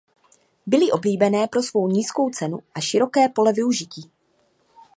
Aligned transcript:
Byly 0.65 0.91
oblíbené 0.91 1.47
pro 1.47 1.63
svou 1.63 1.87
nízkou 1.87 2.29
cenu 2.29 2.59
a 2.75 2.79
široké 2.79 3.29
pole 3.29 3.53
využití. 3.53 4.11